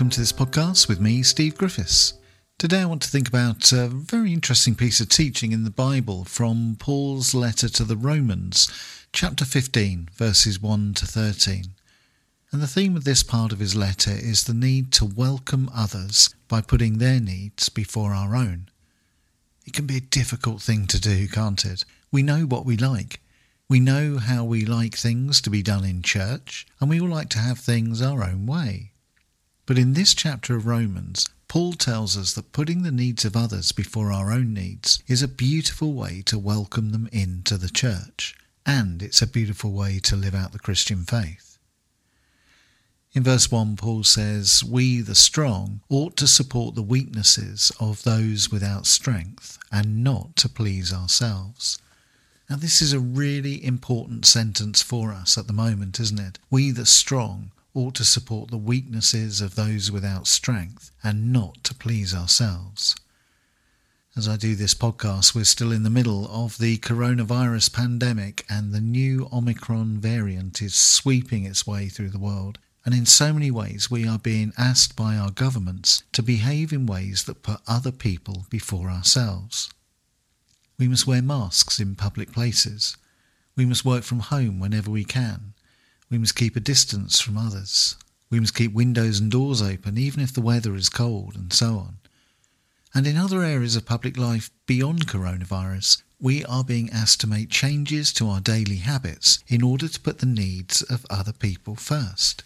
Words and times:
welcome 0.00 0.08
to 0.08 0.20
this 0.20 0.32
podcast 0.32 0.88
with 0.88 0.98
me, 0.98 1.22
Steve 1.22 1.58
Griffiths. 1.58 2.14
Today 2.56 2.80
I 2.80 2.86
want 2.86 3.02
to 3.02 3.10
think 3.10 3.28
about 3.28 3.70
a 3.70 3.86
very 3.86 4.32
interesting 4.32 4.74
piece 4.74 4.98
of 4.98 5.10
teaching 5.10 5.52
in 5.52 5.64
the 5.64 5.70
Bible 5.70 6.24
from 6.24 6.76
Paul's 6.78 7.34
letter 7.34 7.68
to 7.68 7.84
the 7.84 7.98
Romans, 7.98 8.70
chapter 9.12 9.44
15, 9.44 10.08
verses 10.14 10.58
1 10.58 10.94
to 10.94 11.06
13. 11.06 11.64
And 12.50 12.62
the 12.62 12.66
theme 12.66 12.96
of 12.96 13.04
this 13.04 13.22
part 13.22 13.52
of 13.52 13.58
his 13.58 13.76
letter 13.76 14.12
is 14.12 14.44
the 14.44 14.54
need 14.54 14.90
to 14.92 15.04
welcome 15.04 15.70
others 15.76 16.34
by 16.48 16.62
putting 16.62 16.96
their 16.96 17.20
needs 17.20 17.68
before 17.68 18.14
our 18.14 18.34
own. 18.34 18.70
It 19.66 19.74
can 19.74 19.84
be 19.84 19.98
a 19.98 20.00
difficult 20.00 20.62
thing 20.62 20.86
to 20.86 20.98
do, 20.98 21.28
can't 21.28 21.62
it? 21.66 21.84
We 22.10 22.22
know 22.22 22.44
what 22.44 22.64
we 22.64 22.78
like. 22.78 23.20
We 23.68 23.80
know 23.80 24.16
how 24.16 24.44
we 24.44 24.64
like 24.64 24.94
things 24.94 25.42
to 25.42 25.50
be 25.50 25.62
done 25.62 25.84
in 25.84 26.00
church, 26.00 26.66
and 26.80 26.88
we 26.88 26.98
all 26.98 27.08
like 27.10 27.28
to 27.30 27.38
have 27.38 27.58
things 27.58 28.00
our 28.00 28.24
own 28.24 28.46
way. 28.46 28.89
But 29.70 29.78
in 29.78 29.92
this 29.92 30.14
chapter 30.14 30.56
of 30.56 30.66
Romans, 30.66 31.28
Paul 31.46 31.74
tells 31.74 32.16
us 32.16 32.32
that 32.32 32.50
putting 32.50 32.82
the 32.82 32.90
needs 32.90 33.24
of 33.24 33.36
others 33.36 33.70
before 33.70 34.10
our 34.10 34.32
own 34.32 34.52
needs 34.52 35.00
is 35.06 35.22
a 35.22 35.28
beautiful 35.28 35.92
way 35.92 36.22
to 36.22 36.40
welcome 36.40 36.90
them 36.90 37.08
into 37.12 37.56
the 37.56 37.68
church, 37.68 38.34
and 38.66 39.00
it's 39.00 39.22
a 39.22 39.28
beautiful 39.28 39.70
way 39.70 40.00
to 40.00 40.16
live 40.16 40.34
out 40.34 40.50
the 40.50 40.58
Christian 40.58 41.04
faith. 41.04 41.56
In 43.12 43.22
verse 43.22 43.52
1, 43.52 43.76
Paul 43.76 44.02
says, 44.02 44.64
We, 44.64 45.02
the 45.02 45.14
strong, 45.14 45.82
ought 45.88 46.16
to 46.16 46.26
support 46.26 46.74
the 46.74 46.82
weaknesses 46.82 47.70
of 47.78 48.02
those 48.02 48.50
without 48.50 48.88
strength, 48.88 49.56
and 49.70 50.02
not 50.02 50.34
to 50.38 50.48
please 50.48 50.92
ourselves. 50.92 51.78
Now, 52.48 52.56
this 52.56 52.82
is 52.82 52.92
a 52.92 52.98
really 52.98 53.64
important 53.64 54.26
sentence 54.26 54.82
for 54.82 55.12
us 55.12 55.38
at 55.38 55.46
the 55.46 55.52
moment, 55.52 56.00
isn't 56.00 56.18
it? 56.18 56.40
We, 56.50 56.72
the 56.72 56.86
strong, 56.86 57.52
ought 57.74 57.94
to 57.94 58.04
support 58.04 58.50
the 58.50 58.56
weaknesses 58.56 59.40
of 59.40 59.54
those 59.54 59.90
without 59.90 60.26
strength 60.26 60.90
and 61.02 61.32
not 61.32 61.62
to 61.64 61.74
please 61.74 62.14
ourselves. 62.14 62.96
As 64.16 64.26
I 64.28 64.36
do 64.36 64.56
this 64.56 64.74
podcast, 64.74 65.34
we're 65.34 65.44
still 65.44 65.70
in 65.70 65.84
the 65.84 65.88
middle 65.88 66.26
of 66.30 66.58
the 66.58 66.78
coronavirus 66.78 67.72
pandemic 67.72 68.44
and 68.50 68.72
the 68.72 68.80
new 68.80 69.28
Omicron 69.32 69.98
variant 69.98 70.60
is 70.60 70.74
sweeping 70.74 71.44
its 71.44 71.64
way 71.64 71.88
through 71.88 72.10
the 72.10 72.18
world. 72.18 72.58
And 72.84 72.92
in 72.92 73.06
so 73.06 73.32
many 73.32 73.52
ways, 73.52 73.88
we 73.90 74.08
are 74.08 74.18
being 74.18 74.52
asked 74.58 74.96
by 74.96 75.16
our 75.16 75.30
governments 75.30 76.02
to 76.12 76.22
behave 76.22 76.72
in 76.72 76.86
ways 76.86 77.24
that 77.24 77.42
put 77.42 77.60
other 77.68 77.92
people 77.92 78.46
before 78.50 78.90
ourselves. 78.90 79.70
We 80.76 80.88
must 80.88 81.06
wear 81.06 81.22
masks 81.22 81.78
in 81.78 81.94
public 81.94 82.32
places. 82.32 82.96
We 83.54 83.64
must 83.64 83.84
work 83.84 84.02
from 84.02 84.20
home 84.20 84.58
whenever 84.58 84.90
we 84.90 85.04
can. 85.04 85.52
We 86.10 86.18
must 86.18 86.34
keep 86.34 86.56
a 86.56 86.60
distance 86.60 87.20
from 87.20 87.38
others. 87.38 87.96
We 88.30 88.40
must 88.40 88.54
keep 88.54 88.72
windows 88.72 89.20
and 89.20 89.30
doors 89.30 89.62
open 89.62 89.96
even 89.96 90.20
if 90.20 90.32
the 90.32 90.40
weather 90.40 90.74
is 90.74 90.88
cold 90.88 91.36
and 91.36 91.52
so 91.52 91.76
on. 91.78 91.98
And 92.92 93.06
in 93.06 93.16
other 93.16 93.42
areas 93.44 93.76
of 93.76 93.86
public 93.86 94.18
life 94.18 94.50
beyond 94.66 95.06
coronavirus, 95.06 96.02
we 96.20 96.44
are 96.44 96.64
being 96.64 96.90
asked 96.90 97.20
to 97.20 97.28
make 97.28 97.48
changes 97.48 98.12
to 98.14 98.28
our 98.28 98.40
daily 98.40 98.76
habits 98.76 99.38
in 99.46 99.62
order 99.62 99.86
to 99.86 100.00
put 100.00 100.18
the 100.18 100.26
needs 100.26 100.82
of 100.82 101.06
other 101.08 101.32
people 101.32 101.76
first. 101.76 102.42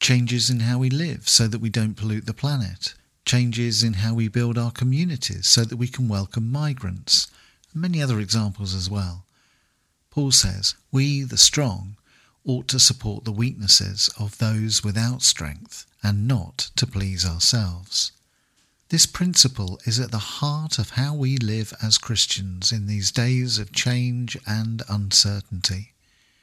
Changes 0.00 0.50
in 0.50 0.60
how 0.60 0.78
we 0.78 0.90
live 0.90 1.28
so 1.28 1.46
that 1.46 1.60
we 1.60 1.70
don't 1.70 1.96
pollute 1.96 2.26
the 2.26 2.34
planet. 2.34 2.94
Changes 3.24 3.84
in 3.84 3.94
how 3.94 4.14
we 4.14 4.26
build 4.26 4.58
our 4.58 4.72
communities 4.72 5.46
so 5.46 5.64
that 5.64 5.76
we 5.76 5.86
can 5.86 6.08
welcome 6.08 6.50
migrants 6.50 7.28
And 7.72 7.82
many 7.82 8.02
other 8.02 8.18
examples 8.18 8.74
as 8.74 8.90
well. 8.90 9.24
Paul 10.10 10.32
says, 10.32 10.74
We, 10.90 11.22
the 11.22 11.36
strong, 11.36 11.97
ought 12.48 12.66
to 12.66 12.80
support 12.80 13.24
the 13.24 13.30
weaknesses 13.30 14.08
of 14.18 14.38
those 14.38 14.82
without 14.82 15.22
strength 15.22 15.84
and 16.02 16.26
not 16.26 16.70
to 16.74 16.86
please 16.86 17.24
ourselves. 17.26 18.10
This 18.88 19.04
principle 19.04 19.78
is 19.84 20.00
at 20.00 20.10
the 20.10 20.18
heart 20.40 20.78
of 20.78 20.90
how 20.90 21.14
we 21.14 21.36
live 21.36 21.74
as 21.82 21.98
Christians 21.98 22.72
in 22.72 22.86
these 22.86 23.10
days 23.10 23.58
of 23.58 23.70
change 23.70 24.38
and 24.46 24.82
uncertainty. 24.88 25.92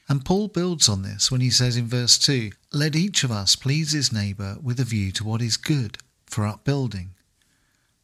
And 0.07 0.23
Paul 0.23 0.49
builds 0.49 0.87
on 0.87 1.01
this 1.01 1.31
when 1.31 1.41
he 1.41 1.49
says 1.49 1.75
in 1.75 1.87
verse 1.87 2.19
2 2.19 2.51
Let 2.71 2.95
each 2.95 3.23
of 3.23 3.31
us 3.31 3.55
please 3.55 3.93
his 3.93 4.13
neighbour 4.13 4.57
with 4.61 4.79
a 4.79 4.83
view 4.83 5.11
to 5.13 5.23
what 5.23 5.41
is 5.41 5.57
good, 5.57 5.97
for 6.27 6.45
upbuilding. 6.45 7.15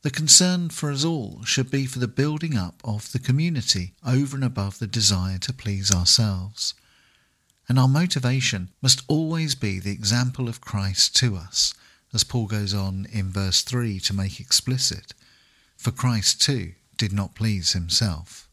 The 0.02 0.10
concern 0.10 0.70
for 0.70 0.92
us 0.92 1.06
all 1.06 1.44
should 1.44 1.70
be 1.70 1.86
for 1.86 2.00
the 2.00 2.08
building 2.08 2.58
up 2.58 2.82
of 2.84 3.12
the 3.12 3.20
community 3.20 3.94
over 4.04 4.36
and 4.36 4.44
above 4.44 4.80
the 4.80 4.88
desire 4.88 5.38
to 5.38 5.54
please 5.54 5.92
ourselves. 5.92 6.74
And 7.72 7.80
our 7.80 7.88
motivation 7.88 8.70
must 8.82 9.02
always 9.08 9.56
be 9.56 9.80
the 9.80 9.94
example 9.94 10.50
of 10.50 10.60
Christ 10.60 11.16
to 11.16 11.38
us, 11.38 11.74
as 12.14 12.26
Paul 12.26 12.48
goes 12.48 12.74
on 12.74 13.08
in 13.14 13.32
verse 13.32 13.62
3 13.62 13.98
to 14.02 14.14
make 14.14 14.42
explicit. 14.42 15.14
For 15.78 15.94
Christ 15.94 16.42
too 16.42 16.74
did 16.98 17.14
not 17.14 17.34
please 17.34 17.72
himself. 17.72 18.50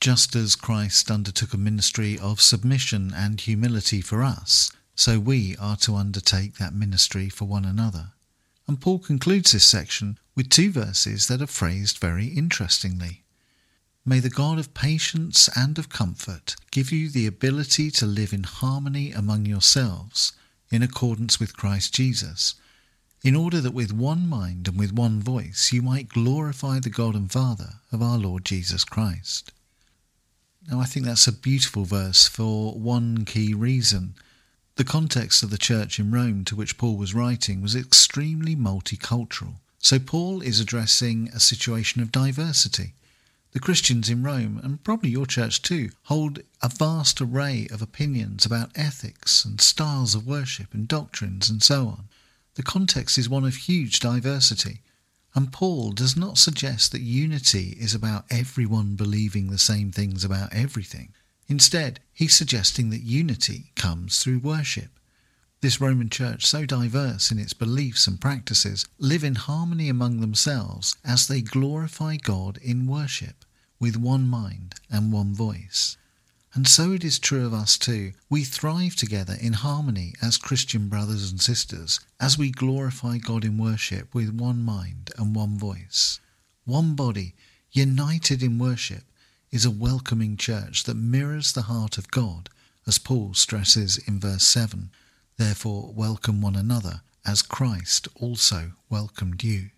Just 0.00 0.34
as 0.34 0.56
Christ 0.56 1.10
undertook 1.10 1.52
a 1.52 1.58
ministry 1.58 2.18
of 2.18 2.40
submission 2.40 3.12
and 3.14 3.38
humility 3.42 4.00
for 4.00 4.22
us, 4.22 4.72
so 4.94 5.20
we 5.20 5.54
are 5.58 5.76
to 5.76 5.94
undertake 5.94 6.56
that 6.56 6.72
ministry 6.72 7.28
for 7.28 7.44
one 7.44 7.66
another. 7.66 8.12
And 8.66 8.80
Paul 8.80 9.00
concludes 9.00 9.52
this 9.52 9.66
section 9.66 10.18
with 10.34 10.48
two 10.48 10.72
verses 10.72 11.28
that 11.28 11.42
are 11.42 11.46
phrased 11.46 11.98
very 11.98 12.28
interestingly. 12.28 13.25
May 14.08 14.20
the 14.20 14.30
God 14.30 14.60
of 14.60 14.72
patience 14.72 15.48
and 15.56 15.76
of 15.80 15.88
comfort 15.88 16.54
give 16.70 16.92
you 16.92 17.08
the 17.10 17.26
ability 17.26 17.90
to 17.90 18.06
live 18.06 18.32
in 18.32 18.44
harmony 18.44 19.10
among 19.10 19.46
yourselves 19.46 20.32
in 20.70 20.80
accordance 20.80 21.40
with 21.40 21.56
Christ 21.56 21.92
Jesus, 21.92 22.54
in 23.24 23.34
order 23.34 23.60
that 23.60 23.74
with 23.74 23.92
one 23.92 24.28
mind 24.28 24.68
and 24.68 24.78
with 24.78 24.92
one 24.92 25.18
voice 25.20 25.72
you 25.72 25.82
might 25.82 26.08
glorify 26.08 26.78
the 26.78 26.88
God 26.88 27.16
and 27.16 27.32
Father 27.32 27.80
of 27.90 28.00
our 28.00 28.16
Lord 28.16 28.44
Jesus 28.44 28.84
Christ. 28.84 29.50
Now, 30.70 30.78
I 30.78 30.84
think 30.84 31.04
that's 31.04 31.26
a 31.26 31.32
beautiful 31.32 31.84
verse 31.84 32.28
for 32.28 32.74
one 32.74 33.24
key 33.24 33.54
reason. 33.54 34.14
The 34.76 34.84
context 34.84 35.42
of 35.42 35.50
the 35.50 35.58
church 35.58 35.98
in 35.98 36.12
Rome 36.12 36.44
to 36.44 36.54
which 36.54 36.78
Paul 36.78 36.96
was 36.96 37.12
writing 37.12 37.60
was 37.60 37.74
extremely 37.74 38.54
multicultural. 38.54 39.54
So 39.80 39.98
Paul 39.98 40.42
is 40.42 40.60
addressing 40.60 41.28
a 41.34 41.40
situation 41.40 42.02
of 42.02 42.12
diversity. 42.12 42.92
The 43.56 43.60
Christians 43.60 44.10
in 44.10 44.22
Rome, 44.22 44.60
and 44.62 44.84
probably 44.84 45.08
your 45.08 45.24
church 45.24 45.62
too, 45.62 45.88
hold 46.02 46.40
a 46.60 46.68
vast 46.68 47.22
array 47.22 47.66
of 47.70 47.80
opinions 47.80 48.44
about 48.44 48.70
ethics 48.74 49.46
and 49.46 49.58
styles 49.62 50.14
of 50.14 50.26
worship 50.26 50.74
and 50.74 50.86
doctrines 50.86 51.48
and 51.48 51.62
so 51.62 51.88
on. 51.88 52.08
The 52.56 52.62
context 52.62 53.16
is 53.16 53.30
one 53.30 53.46
of 53.46 53.56
huge 53.56 53.98
diversity. 53.98 54.82
And 55.34 55.54
Paul 55.54 55.92
does 55.92 56.18
not 56.18 56.36
suggest 56.36 56.92
that 56.92 57.00
unity 57.00 57.78
is 57.80 57.94
about 57.94 58.26
everyone 58.28 58.94
believing 58.94 59.48
the 59.48 59.56
same 59.56 59.90
things 59.90 60.22
about 60.22 60.52
everything. 60.52 61.14
Instead, 61.48 62.00
he's 62.12 62.34
suggesting 62.34 62.90
that 62.90 63.04
unity 63.04 63.72
comes 63.74 64.18
through 64.18 64.40
worship. 64.40 65.00
This 65.62 65.80
Roman 65.80 66.10
church, 66.10 66.44
so 66.44 66.66
diverse 66.66 67.30
in 67.30 67.38
its 67.38 67.54
beliefs 67.54 68.06
and 68.06 68.20
practices, 68.20 68.84
live 68.98 69.24
in 69.24 69.36
harmony 69.36 69.88
among 69.88 70.20
themselves 70.20 70.94
as 71.02 71.26
they 71.26 71.40
glorify 71.40 72.16
God 72.16 72.58
in 72.58 72.86
worship, 72.86 73.45
with 73.78 73.96
one 73.96 74.26
mind 74.26 74.74
and 74.90 75.12
one 75.12 75.34
voice. 75.34 75.96
And 76.54 76.66
so 76.66 76.92
it 76.92 77.04
is 77.04 77.18
true 77.18 77.44
of 77.44 77.52
us 77.52 77.76
too. 77.76 78.12
We 78.30 78.42
thrive 78.42 78.96
together 78.96 79.36
in 79.38 79.52
harmony 79.52 80.14
as 80.22 80.38
Christian 80.38 80.88
brothers 80.88 81.30
and 81.30 81.38
sisters, 81.38 82.00
as 82.18 82.38
we 82.38 82.50
glorify 82.50 83.18
God 83.18 83.44
in 83.44 83.58
worship 83.58 84.14
with 84.14 84.30
one 84.30 84.62
mind 84.62 85.10
and 85.18 85.36
one 85.36 85.58
voice. 85.58 86.18
One 86.64 86.94
body, 86.94 87.34
united 87.72 88.42
in 88.42 88.58
worship, 88.58 89.04
is 89.50 89.66
a 89.66 89.70
welcoming 89.70 90.38
church 90.38 90.84
that 90.84 90.96
mirrors 90.96 91.52
the 91.52 91.62
heart 91.62 91.98
of 91.98 92.10
God, 92.10 92.48
as 92.86 92.98
Paul 92.98 93.34
stresses 93.34 93.98
in 94.08 94.18
verse 94.18 94.44
7. 94.44 94.90
Therefore, 95.36 95.92
welcome 95.94 96.40
one 96.40 96.56
another, 96.56 97.02
as 97.26 97.42
Christ 97.42 98.08
also 98.14 98.72
welcomed 98.88 99.44
you. 99.44 99.70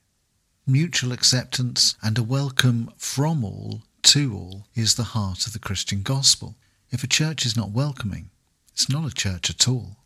Mutual 0.64 1.10
acceptance 1.10 1.96
and 2.02 2.16
a 2.18 2.22
welcome 2.22 2.92
from 2.96 3.44
all 3.44 3.82
to 4.08 4.32
all 4.34 4.66
is 4.74 4.94
the 4.94 5.12
heart 5.12 5.46
of 5.46 5.52
the 5.52 5.58
Christian 5.58 6.00
gospel. 6.00 6.56
If 6.90 7.04
a 7.04 7.06
church 7.06 7.44
is 7.44 7.58
not 7.58 7.72
welcoming, 7.72 8.30
it's 8.72 8.88
not 8.88 9.06
a 9.06 9.14
church 9.14 9.50
at 9.50 9.68
all. 9.68 9.98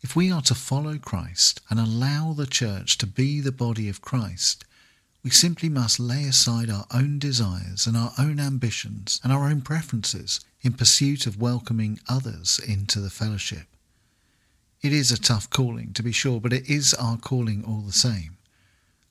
If 0.00 0.14
we 0.14 0.30
are 0.30 0.42
to 0.42 0.54
follow 0.54 0.96
Christ 0.96 1.60
and 1.68 1.80
allow 1.80 2.34
the 2.34 2.46
church 2.46 2.98
to 2.98 3.06
be 3.06 3.40
the 3.40 3.50
body 3.50 3.88
of 3.88 4.00
Christ, 4.00 4.64
we 5.24 5.30
simply 5.30 5.68
must 5.68 5.98
lay 5.98 6.22
aside 6.22 6.70
our 6.70 6.86
own 6.94 7.18
desires 7.18 7.84
and 7.84 7.96
our 7.96 8.12
own 8.16 8.38
ambitions 8.38 9.20
and 9.24 9.32
our 9.32 9.48
own 9.48 9.60
preferences 9.60 10.38
in 10.60 10.74
pursuit 10.74 11.26
of 11.26 11.40
welcoming 11.40 11.98
others 12.08 12.60
into 12.64 13.00
the 13.00 13.10
fellowship. 13.10 13.66
It 14.82 14.92
is 14.92 15.10
a 15.10 15.20
tough 15.20 15.50
calling, 15.50 15.92
to 15.94 16.04
be 16.04 16.12
sure, 16.12 16.40
but 16.40 16.52
it 16.52 16.70
is 16.70 16.94
our 16.94 17.16
calling 17.16 17.64
all 17.64 17.80
the 17.80 17.90
same. 17.90 18.36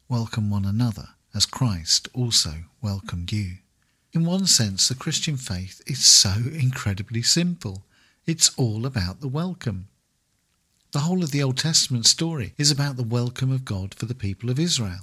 Welcome 0.08 0.50
one 0.50 0.64
another 0.64 1.10
as 1.34 1.46
Christ 1.46 2.08
also 2.14 2.54
welcomed 2.82 3.34
you. 3.34 3.58
In 4.16 4.24
one 4.24 4.46
sense, 4.48 4.88
the 4.88 4.96
Christian 4.96 5.36
faith 5.36 5.82
is 5.86 6.06
so 6.06 6.36
incredibly 6.54 7.22
simple. 7.22 7.84
It's 8.26 8.50
all 8.56 8.86
about 8.86 9.20
the 9.20 9.28
welcome. 9.28 9.90
The 10.94 11.00
whole 11.00 11.22
of 11.22 11.32
the 11.32 11.44
Old 11.44 11.58
Testament 11.58 12.06
story 12.06 12.54
is 12.58 12.72
about 12.72 12.96
the 12.96 13.04
welcome 13.04 13.52
of 13.52 13.66
God 13.66 13.94
for 13.94 14.06
the 14.06 14.16
people 14.16 14.50
of 14.50 14.58
Israel. 14.58 15.02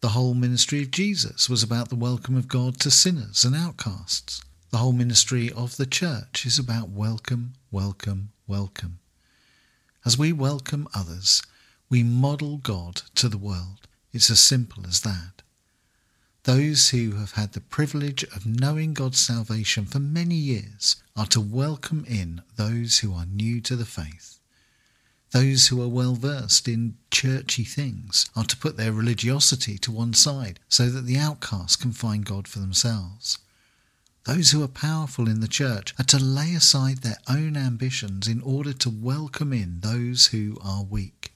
The 0.00 0.08
whole 0.16 0.32
ministry 0.32 0.80
of 0.80 0.90
Jesus 0.90 1.50
was 1.50 1.62
about 1.62 1.90
the 1.90 1.96
welcome 1.96 2.34
of 2.34 2.48
God 2.48 2.80
to 2.80 2.90
sinners 2.90 3.44
and 3.44 3.54
outcasts. 3.54 4.40
The 4.70 4.78
whole 4.78 4.92
ministry 4.92 5.52
of 5.52 5.76
the 5.76 5.84
church 5.84 6.46
is 6.46 6.58
about 6.58 6.88
welcome, 6.88 7.56
welcome, 7.70 8.30
welcome. 8.46 9.00
As 10.06 10.16
we 10.16 10.32
welcome 10.32 10.88
others, 10.94 11.42
we 11.90 12.02
model 12.02 12.56
God 12.56 13.02
to 13.16 13.28
the 13.28 13.36
world. 13.36 13.86
It's 14.14 14.30
as 14.30 14.40
simple 14.40 14.86
as 14.86 15.02
that. 15.02 15.37
Those 16.48 16.88
who 16.88 17.16
have 17.16 17.32
had 17.32 17.52
the 17.52 17.60
privilege 17.60 18.24
of 18.34 18.46
knowing 18.46 18.94
God's 18.94 19.18
salvation 19.18 19.84
for 19.84 19.98
many 19.98 20.36
years 20.36 20.96
are 21.14 21.26
to 21.26 21.42
welcome 21.42 22.06
in 22.08 22.40
those 22.56 23.00
who 23.00 23.12
are 23.12 23.26
new 23.26 23.60
to 23.60 23.76
the 23.76 23.84
faith. 23.84 24.38
Those 25.32 25.68
who 25.68 25.82
are 25.82 25.88
well 25.88 26.14
versed 26.14 26.66
in 26.66 26.96
churchy 27.10 27.64
things 27.64 28.30
are 28.34 28.46
to 28.46 28.56
put 28.56 28.78
their 28.78 28.94
religiosity 28.94 29.76
to 29.76 29.92
one 29.92 30.14
side 30.14 30.58
so 30.70 30.88
that 30.88 31.02
the 31.02 31.18
outcast 31.18 31.82
can 31.82 31.92
find 31.92 32.24
God 32.24 32.48
for 32.48 32.60
themselves. 32.60 33.36
Those 34.24 34.50
who 34.50 34.62
are 34.62 34.68
powerful 34.68 35.28
in 35.28 35.40
the 35.40 35.48
church 35.48 35.92
are 35.98 36.04
to 36.04 36.18
lay 36.18 36.54
aside 36.54 37.02
their 37.02 37.18
own 37.28 37.58
ambitions 37.58 38.26
in 38.26 38.40
order 38.40 38.72
to 38.72 38.88
welcome 38.88 39.52
in 39.52 39.80
those 39.80 40.28
who 40.28 40.56
are 40.64 40.82
weak. 40.82 41.34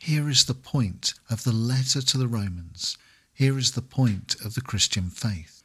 Here 0.00 0.28
is 0.28 0.46
the 0.46 0.54
point 0.54 1.14
of 1.30 1.44
the 1.44 1.52
letter 1.52 2.02
to 2.02 2.18
the 2.18 2.26
Romans. 2.26 2.98
Here 3.38 3.56
is 3.56 3.70
the 3.70 3.82
point 3.82 4.34
of 4.44 4.54
the 4.56 4.60
Christian 4.60 5.10
faith. 5.10 5.62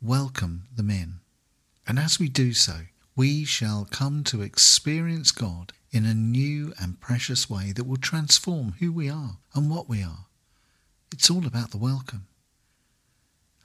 Welcome 0.00 0.68
them 0.72 0.90
in. 0.90 1.14
And 1.84 1.98
as 1.98 2.20
we 2.20 2.28
do 2.28 2.52
so, 2.52 2.82
we 3.16 3.44
shall 3.44 3.84
come 3.84 4.22
to 4.22 4.42
experience 4.42 5.32
God 5.32 5.72
in 5.90 6.06
a 6.06 6.14
new 6.14 6.72
and 6.80 7.00
precious 7.00 7.50
way 7.50 7.72
that 7.72 7.82
will 7.82 7.96
transform 7.96 8.74
who 8.78 8.92
we 8.92 9.10
are 9.10 9.38
and 9.56 9.68
what 9.68 9.88
we 9.88 10.04
are. 10.04 10.26
It's 11.12 11.28
all 11.28 11.48
about 11.48 11.72
the 11.72 11.78
welcome. 11.78 12.28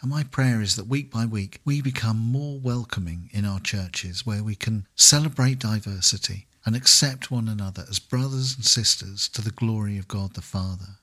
And 0.01 0.09
my 0.09 0.23
prayer 0.23 0.59
is 0.59 0.75
that 0.75 0.87
week 0.87 1.11
by 1.11 1.27
week 1.27 1.61
we 1.63 1.83
become 1.83 2.17
more 2.17 2.57
welcoming 2.57 3.29
in 3.31 3.45
our 3.45 3.59
churches 3.59 4.25
where 4.25 4.43
we 4.43 4.55
can 4.55 4.87
celebrate 4.95 5.59
diversity 5.59 6.47
and 6.65 6.75
accept 6.75 7.29
one 7.29 7.47
another 7.47 7.85
as 7.87 7.99
brothers 7.99 8.55
and 8.55 8.65
sisters 8.65 9.29
to 9.29 9.41
the 9.43 9.51
glory 9.51 9.99
of 9.99 10.07
God 10.07 10.33
the 10.33 10.41
Father. 10.41 10.97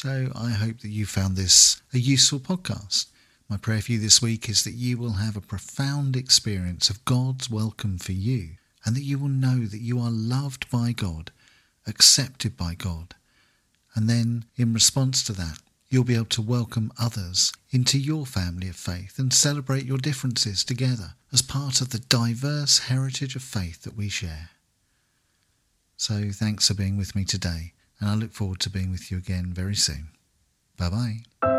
So 0.00 0.30
I 0.32 0.50
hope 0.50 0.78
that 0.82 0.90
you 0.90 1.06
found 1.06 1.34
this 1.34 1.82
a 1.92 1.98
useful 1.98 2.38
podcast. 2.38 3.06
My 3.48 3.56
prayer 3.56 3.82
for 3.82 3.90
you 3.90 3.98
this 3.98 4.22
week 4.22 4.48
is 4.48 4.62
that 4.62 4.74
you 4.74 4.96
will 4.96 5.14
have 5.14 5.36
a 5.36 5.40
profound 5.40 6.14
experience 6.14 6.88
of 6.88 7.04
God's 7.04 7.50
welcome 7.50 7.98
for 7.98 8.12
you 8.12 8.50
and 8.84 8.94
that 8.94 9.02
you 9.02 9.18
will 9.18 9.26
know 9.26 9.66
that 9.66 9.80
you 9.80 9.98
are 9.98 10.12
loved 10.12 10.70
by 10.70 10.92
God, 10.92 11.32
accepted 11.84 12.56
by 12.56 12.74
God. 12.74 13.16
And 13.96 14.08
then, 14.08 14.44
in 14.56 14.72
response 14.72 15.24
to 15.24 15.32
that, 15.32 15.58
you'll 15.88 16.04
be 16.04 16.14
able 16.14 16.26
to 16.26 16.42
welcome 16.42 16.92
others 16.96 17.52
into 17.72 17.98
your 17.98 18.24
family 18.24 18.68
of 18.68 18.76
faith 18.76 19.18
and 19.18 19.32
celebrate 19.32 19.84
your 19.84 19.98
differences 19.98 20.62
together 20.62 21.14
as 21.32 21.42
part 21.42 21.80
of 21.80 21.90
the 21.90 21.98
diverse 21.98 22.86
heritage 22.86 23.34
of 23.34 23.42
faith 23.42 23.82
that 23.82 23.96
we 23.96 24.08
share. 24.08 24.50
So, 25.96 26.30
thanks 26.30 26.68
for 26.68 26.74
being 26.74 26.96
with 26.96 27.16
me 27.16 27.24
today 27.24 27.72
and 28.00 28.10
I 28.10 28.14
look 28.14 28.32
forward 28.32 28.60
to 28.60 28.70
being 28.70 28.90
with 28.90 29.10
you 29.10 29.18
again 29.18 29.52
very 29.52 29.74
soon. 29.74 30.08
Bye 30.76 30.90
bye. 30.90 31.57